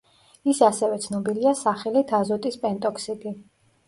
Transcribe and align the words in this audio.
ის 0.51 0.59
ასევე 0.67 0.95
ცნობილია 1.03 1.51
სახელით 1.59 2.13
აზოტის 2.21 2.57
პენტოქსიდი. 2.65 3.35